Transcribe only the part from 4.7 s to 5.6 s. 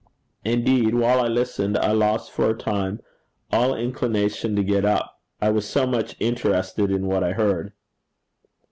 up, I